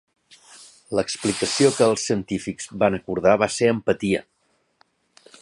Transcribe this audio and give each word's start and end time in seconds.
L'explicació 0.99 1.69
que 1.75 1.89
els 1.89 2.07
científics 2.09 2.69
van 2.85 2.99
acordar 3.01 3.37
va 3.45 3.51
ser 3.59 3.71
empatia. 3.75 4.25